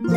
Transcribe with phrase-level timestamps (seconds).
[0.00, 0.12] も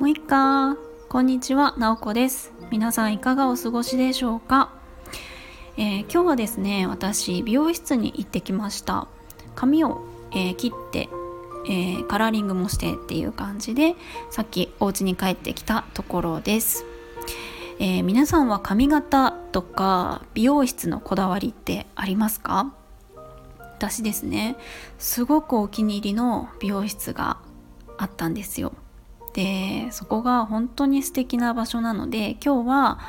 [0.00, 0.76] ういっか。
[1.08, 1.76] こんにちは。
[1.78, 2.52] なおこです。
[2.72, 4.72] 皆さんいかがお過ごしでしょうか、
[5.76, 9.06] えー、今日はですね私美容室に行ってきました。
[9.54, 11.08] 髪を、えー、切って
[11.68, 13.94] えー、カラーリングもしてっていう感じで
[14.30, 16.84] さっきお家に帰ってきたところです、
[17.78, 22.74] えー、皆さんは髪型とか美容室のこだわりってありますか？
[23.82, 24.56] 私ですね
[24.98, 27.38] すごくお気に入りの美容室が
[27.98, 28.74] あったんですよ
[29.32, 33.00] でそこが本当に素敵な場所なので今日は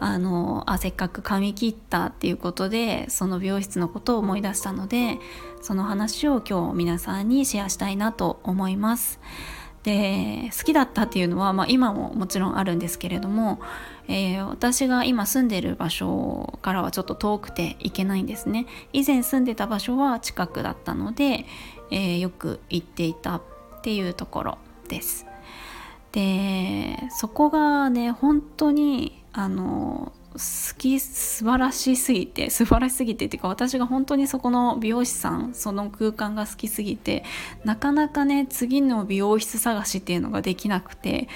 [0.00, 5.18] あのあせっかく髪切ったっていうことでその美容室のことを思い出したので
[5.62, 9.20] その話を今日皆さんにシェアしたいなと思います。
[9.82, 13.60] で好きだったっていうのは、まあ、今ももちろんあるんですけれども、
[14.08, 18.66] えー、私が今住んでる場所からはちょっと遠くて行けないんですね。
[18.92, 21.46] 以前住んでた場所は近くだったので、
[21.90, 23.42] えー、よく行っていたっ
[23.82, 25.26] ていうところです。
[26.12, 37.24] でそこがね本当にあの好き素晴らしすぎて素晴らしすぎてっていうか私が本当にそこの美容師さんその空間が好きすぎて
[37.64, 41.28] なかなかね次の美容室探しっていうのができなくて、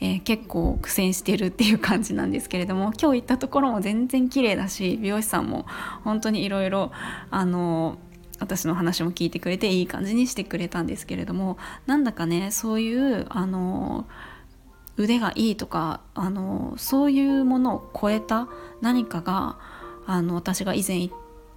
[0.00, 5.66] えー、結構苦戦してるっていう感じなんですけれども今日行ったところも全然綺麗だし美容師さんも
[6.04, 6.92] 本当にいろいろ
[7.30, 7.98] あの
[8.40, 14.06] 私の話も聞いてくれていい感じにしてくれたんですけれどもなんだかねそういうあの
[15.00, 18.48] 腕がいいとかあのそういうものを超えた
[18.82, 19.58] 何かが
[20.06, 21.14] あの私が以前行っ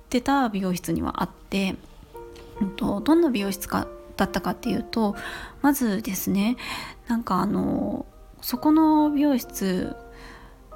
[0.10, 1.76] てた美容室にはあって、
[2.62, 5.16] うんと、どんな美容室かだったかっていうと
[5.62, 6.56] まずですね
[7.08, 8.06] なんかあの
[8.42, 9.96] そこの美容室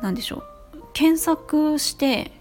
[0.01, 0.43] なんでしょ
[0.73, 2.31] う検索して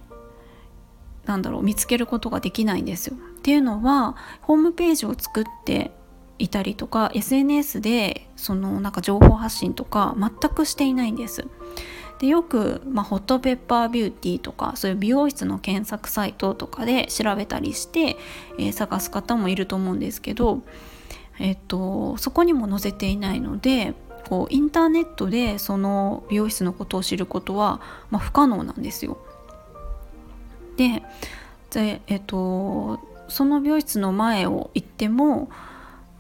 [1.27, 3.17] なんだろう見つけることができないんですよ。
[3.17, 5.93] っていうのはホームページを作って
[6.39, 11.47] いたりとか SNS でそのなんか情報発信とか全くしていないんです。
[12.19, 18.17] でよく、まあ、ホットペッパービューティーとかそういう美容室の検索サイトとかで調べたりして、
[18.59, 20.63] えー、探す方もいると思うんですけど、
[21.39, 23.93] えっと、そこにも載せていないので
[24.29, 29.19] こうインターネットでその美容室のことを知ることは、まあ、不可能なんですよ。
[30.79, 31.03] で
[31.71, 32.99] で、えっと、
[33.29, 35.51] その美容室の前を行っても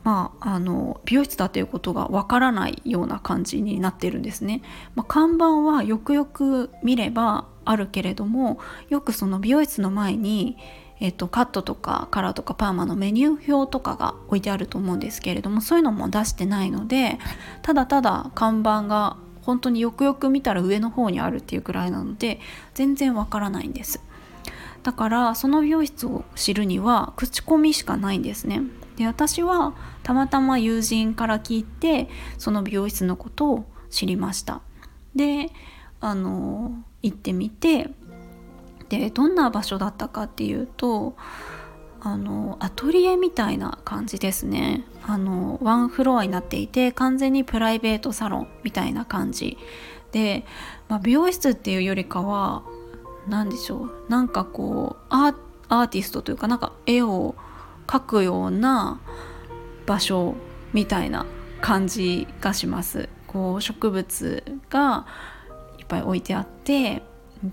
[0.06, 4.62] まあ、あの美容室だということがわからないような感じになってるんですね。
[4.94, 10.58] まあ、看板はよくよく見ればあるけれどもよくその美容室の前に、
[11.00, 17.18] えっと、カットとかカラーとかパーマのメニュー表とかが置いてあると思うんですけれどもそういうのも出してないので
[17.62, 22.38] ただただ看板が本当によくよく見たら上の方にあるっていうくらいなので
[22.74, 24.00] 全然わからないんです。
[24.86, 28.62] だからその美容室を知るには口コミしかないんですね。
[28.94, 29.74] で私は
[30.04, 32.08] たまたま友人から聞いて
[32.38, 34.60] その美容室のことを知りました。
[35.16, 35.50] で
[36.00, 37.90] あの行ってみて
[38.88, 41.16] でどんな場所だったかっていうと
[42.00, 44.84] あのアトリエみたいな感じですね。
[45.02, 49.58] あのワンフロアになっていて完全にプライベートサロンみたいな感じ。
[50.12, 50.46] で、
[50.88, 52.62] まあ、美容室っていうよりかは
[53.28, 57.34] 何でしょうなんかこうアーティストというかなんか絵を
[57.86, 59.00] 描くような
[59.86, 60.34] 場所
[60.72, 61.26] みたいな
[61.60, 63.08] 感じがします。
[63.26, 65.06] こう植物が
[65.78, 67.02] いっぱい置いてあって、えっ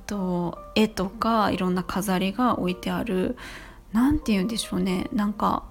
[0.05, 3.35] と、絵とかいろんな飾りが置いてある
[3.91, 5.63] 何て言うんでしょうねなんか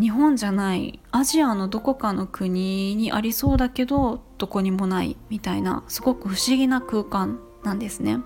[0.00, 8.18] 日本じゃないアジアのどこかの国にありそうだけどどこにもないみたいなすごく不思議な空間なんですね。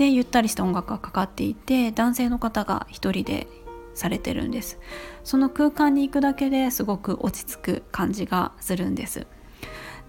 [0.00, 3.46] でゆったりした音楽がかかっていて男性の方が一人で
[3.92, 4.78] されてるんです。
[5.24, 9.26] その空間に行くだけですごく落ち着く感じがするんです。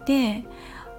[0.05, 0.45] で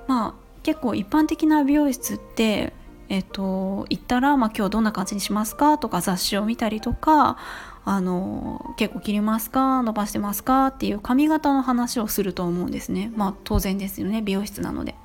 [0.07, 2.75] まあ結構一般的な美容室って
[3.09, 5.79] えっと行ったら、まあ、今日どんな感じにしますか？
[5.79, 7.39] とか雑誌を見たりとか
[7.87, 9.83] あの結構切りますか？
[9.83, 10.67] 伸ばしてますか？
[10.67, 13.11] っていう髪型の話をすると思うんですね。
[13.17, 14.97] まあ当然ですよね美容室なので。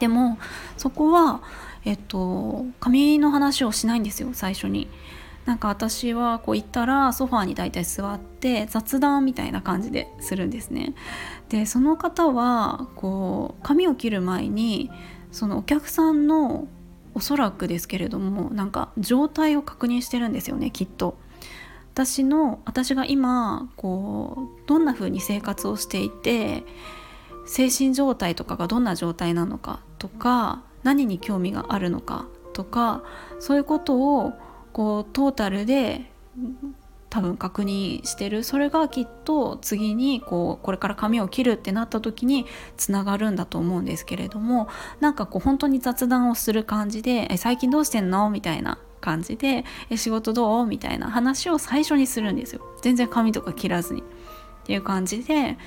[0.00, 0.38] でも
[0.76, 1.42] そこは
[1.84, 4.88] えっと髪の話をしないんですよ最初に
[5.46, 10.94] なんか私はこう行ったらソファーに大体座って雑談みたいな感じでするんですね。
[11.48, 14.90] でその方はこう髪を切る前に
[15.32, 16.68] そのお客さんの
[17.14, 21.16] おそらくですけれどもなんか状態を確認してるんですよねきっと。
[21.92, 26.64] 私の私が今こうどんな風に生活をしていて
[27.50, 33.02] 精神状態とかがどんな状態なのかとか何に興味があるのかとか
[33.40, 34.32] そういうことを
[34.72, 36.12] こうトータルで
[37.08, 44.68] 多分確認してるそれがきっと次にこうこれから髪を切るってなった時につながるんだと思うんですけれども
[45.00, 54.04] なんかこう本当に雑談をする感じで「え最近どうしてんの?」みたいな感じで「え仕事どう?」みたいな話を最初にするんですよ全然髪とか切らずに。
[54.70, 55.58] っていう感じで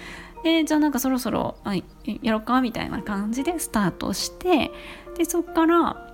[0.45, 4.71] でじゃあなんかそろそろあやろうかみたいな感じでスタートして
[5.17, 6.09] でそっから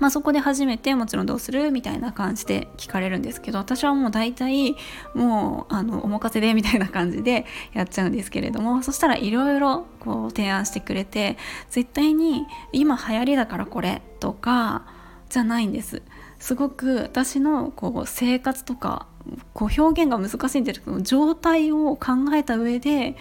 [0.00, 4.74] まあ、そこで初めてもちろんどうするみたいな感じで聞かれるんですけど私はもう大体
[5.14, 11.36] もうあのお任せでみたいな感じでやっちゃうんですけれどもそしたらいろいろこう提案してくれて
[11.68, 14.86] 絶対に今流行りだからこれとか
[15.28, 16.02] じゃないんです。
[16.38, 19.06] すごく私のこう生活とか
[19.52, 23.16] こう表現が難しいんですけど状態を考えた上で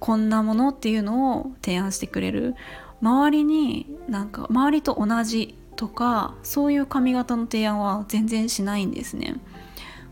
[0.00, 2.54] こんなものっていうのを提案してくれる。
[3.02, 9.36] 周りになんか周りと同じとかそういう髪型の提案は全然しないんですね。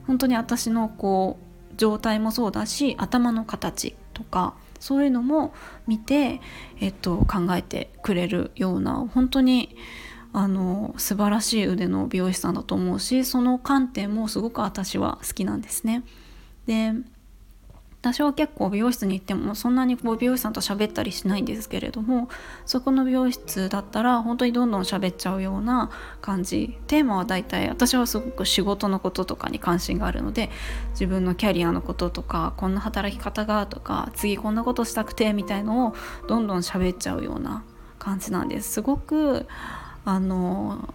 [0.07, 5.55] 本当に私のこう状態もそうだし頭の形とかそういうのも
[5.87, 6.41] 見て、
[6.81, 9.77] えっと、考えてくれるような本当に
[10.33, 16.03] あの素晴らしい腕の美容師さんだと思うしその観点もすごく私は好きなんですね。
[16.67, 16.93] で
[18.03, 22.29] 私は結構美容室に行ってもそんなにこう美容師さんと喋ったりしないんですけれども
[22.67, 25.89] そこの美容室だったら本当にどんどん喋っちゃうような
[26.21, 30.51] 感じテーマは大体私はすごく仕事のこととかに関心があるので
[30.91, 35.95] 自分のキャリアのこととかこんな働き方がとか次こんなことしたくてみたいのを
[36.27, 37.63] どんどん喋っちゃうような
[38.01, 39.47] 感じなんですすごく
[40.05, 40.93] あの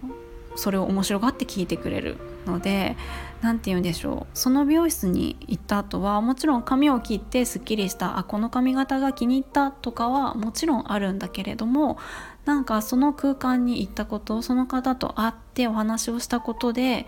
[0.56, 2.96] それを面白がって聞いてくれるので
[3.40, 11.98] 何て言うんでしょうその美容室に行った後はもちろん髪を切ってすっきりしたあこの髪型が気に入ったとかはもちろんあるんだけれども
[12.44, 17.06] なんかその空間に行ったことその方と会ってお話をしたことで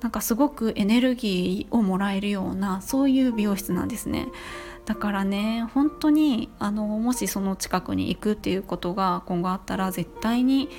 [0.00, 4.28] なんかすごくエネルギーをもらえるようなそういう美容室なんですね。
[4.86, 10.70] だからね本当にあのもしその近くに行くっていうことが今後あったら絶対に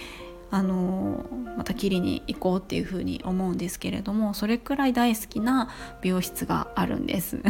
[0.52, 1.26] あの
[1.58, 5.70] また切りに行こうっていうふうに思うんですけれどもそれくらい大好きな
[6.02, 7.42] 美容室があるんです。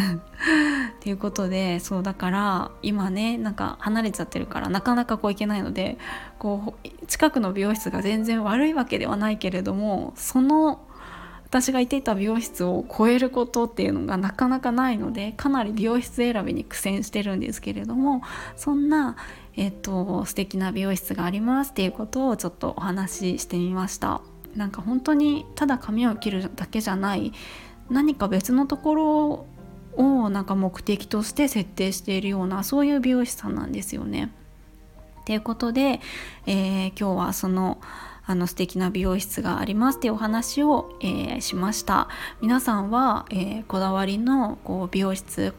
[1.02, 5.98] ということでそうだから今ねなんか離れちゃってるからなかなかこう行けないので
[6.38, 10.82] こう近くの美容室が全然悪いわけではないけれどもその
[11.52, 18.22] 私がいていた美容室を超えることっていうのがなかなかないのでかなり美容室選びに苦戦してるんですけれども
[18.56, 19.18] そんな、
[19.58, 24.22] えっと、素敵な美容室がありますっていうことをちょっとお話ししてみました
[24.56, 27.34] なんか本当にただ髪を切るだけじゃない
[27.90, 29.46] 何か別のところ
[29.98, 34.32] をなんか目的として設定しているようなそういう美容師さんなんですよね。
[35.26, 36.00] ということで、
[36.46, 37.80] えー、今日はその
[38.26, 42.08] あの素敵な美容室がありますっていうお話を、えー、しました。
[42.42, 45.54] 皆さんは、えー、こだわりのこう美容室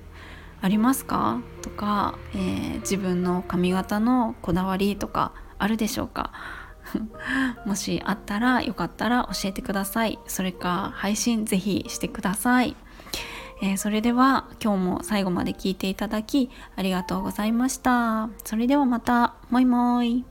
[0.61, 1.41] ありますか？
[1.61, 6.32] とか、えー、自分の髪型のこだわりとかあるでしょうか？
[7.67, 10.19] もしあったらよかったら教えてください。
[10.26, 12.76] それか配信ぜひしてください、
[13.61, 18.31] えー、それでは今日も最後まで聞いていただきありがとうございました。
[18.44, 19.35] それではまた。
[19.50, 20.25] もいもい。